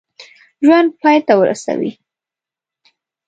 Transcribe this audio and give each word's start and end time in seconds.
ژوند 0.65 0.89
پای 1.01 1.17
ته 1.27 1.33
ورسوي. 1.39 1.91